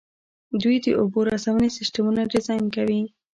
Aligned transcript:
دوی 0.61 0.77
د 0.85 0.87
اوبو 0.99 1.19
رسونې 1.31 1.67
سیسټمونه 1.77 2.21
ډیزاین 2.31 2.65
کوي. 2.75 3.01